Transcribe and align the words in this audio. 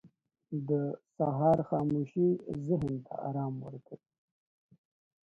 •د 0.69 0.71
سهار 1.15 1.59
خاموشي 1.69 2.27
ذهن 2.67 2.93
ته 3.05 3.13
آرام 3.27 3.53
ورکوي. 3.65 4.07